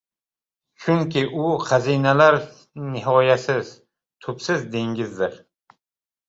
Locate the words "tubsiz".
4.25-4.65